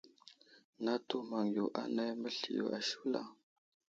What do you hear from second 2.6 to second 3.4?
ashula.